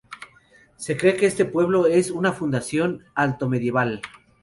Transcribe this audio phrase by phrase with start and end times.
[0.77, 4.01] Se cree que este pueblo es una fundación altomedieval.